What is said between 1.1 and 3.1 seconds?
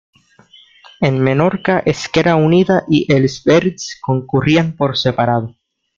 Menorca, Esquerra Unida y